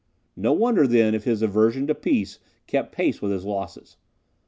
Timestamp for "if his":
1.13-1.43